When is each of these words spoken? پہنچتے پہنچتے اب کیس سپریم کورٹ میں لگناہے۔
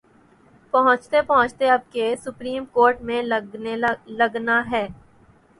پہنچتے 0.73 1.21
پہنچتے 1.27 1.69
اب 1.69 1.81
کیس 1.91 2.23
سپریم 2.23 2.65
کورٹ 2.73 3.01
میں 3.01 3.21
لگناہے۔ 4.17 4.85